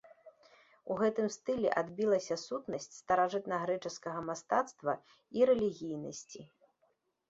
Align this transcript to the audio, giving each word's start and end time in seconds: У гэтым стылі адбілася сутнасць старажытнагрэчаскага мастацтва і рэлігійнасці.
У 0.93 0.95
гэтым 1.01 1.27
стылі 1.35 1.69
адбілася 1.83 2.39
сутнасць 2.45 2.91
старажытнагрэчаскага 3.01 4.27
мастацтва 4.33 5.01
і 5.41 5.51
рэлігійнасці. 5.55 6.41